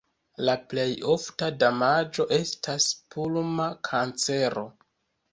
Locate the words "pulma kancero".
3.17-4.65